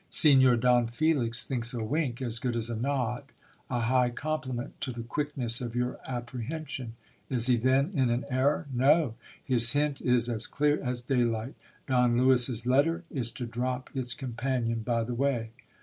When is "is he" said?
7.29-7.55